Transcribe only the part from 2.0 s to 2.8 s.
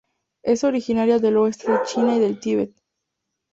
y del Tibet.